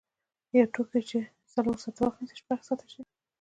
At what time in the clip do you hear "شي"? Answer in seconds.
2.93-3.01